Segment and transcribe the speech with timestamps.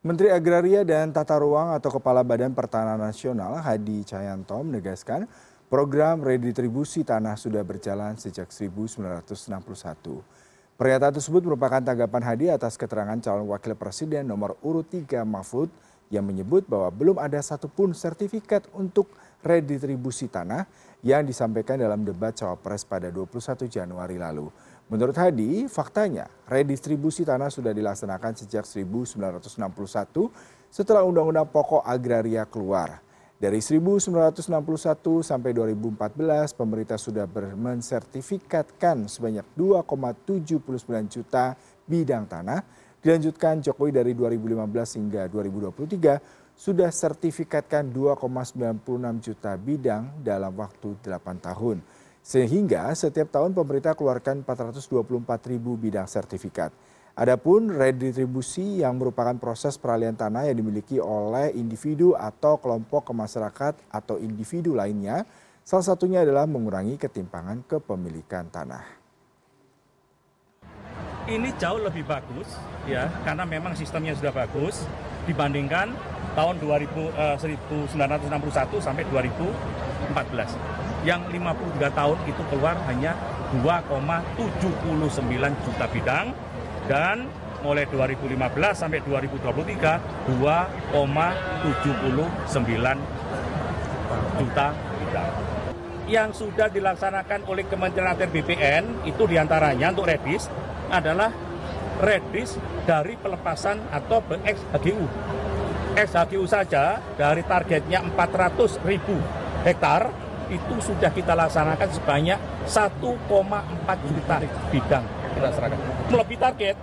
[0.00, 5.28] Menteri Agraria dan Tata Ruang atau Kepala Badan Pertanahan Nasional Hadi Cahyanto menegaskan
[5.68, 9.28] program redistribusi tanah sudah berjalan sejak 1961.
[10.80, 15.68] Pernyataan tersebut merupakan tanggapan Hadi atas keterangan calon wakil presiden nomor urut 3 Mahfud
[16.08, 19.12] yang menyebut bahwa belum ada satupun sertifikat untuk
[19.44, 20.64] redistribusi tanah
[21.04, 24.48] yang disampaikan dalam debat cawapres pada 21 Januari lalu.
[24.90, 29.54] Menurut Hadi, faktanya redistribusi tanah sudah dilaksanakan sejak 1961
[30.66, 32.98] setelah Undang-Undang Pokok Agraria keluar.
[33.38, 37.22] Dari 1961 sampai 2014, pemerintah sudah
[37.54, 40.58] mensertifikatkan sebanyak 2,79
[41.06, 41.54] juta
[41.86, 42.58] bidang tanah.
[42.98, 46.18] Dilanjutkan Jokowi dari 2015 hingga 2023
[46.58, 51.78] sudah sertifikatkan 2,96 juta bidang dalam waktu 8 tahun.
[52.20, 56.68] Sehingga setiap tahun pemerintah keluarkan 424 ribu bidang sertifikat.
[57.16, 63.74] Adapun redistribusi yang merupakan proses peralihan tanah yang dimiliki oleh individu atau kelompok ke masyarakat
[63.92, 65.26] atau individu lainnya,
[65.66, 68.84] salah satunya adalah mengurangi ketimpangan kepemilikan tanah.
[71.28, 72.48] Ini jauh lebih bagus
[72.88, 74.88] ya, karena memang sistemnya sudah bagus
[75.28, 75.92] dibandingkan
[76.32, 83.16] tahun 2000, eh, 1961 sampai 2014 yang 53 tahun itu keluar hanya
[83.64, 86.26] 2,79 juta bidang
[86.86, 87.26] dan
[87.60, 88.36] mulai 2015
[88.72, 91.68] sampai 2023 2,79
[94.40, 95.32] juta bidang.
[96.10, 100.50] Yang sudah dilaksanakan oleh Kementerian ATR BPN itu di antaranya untuk redis
[100.90, 101.30] adalah
[102.02, 105.06] redis dari pelepasan atau ex HGU.
[105.94, 109.14] Ex HGU saja dari targetnya 400 ribu
[109.62, 110.10] hektar
[110.50, 114.34] itu sudah kita laksanakan sebanyak 1,4 juta
[114.74, 115.04] bidang.
[115.30, 115.78] Kita serahkan.
[116.10, 116.76] Melebihi target.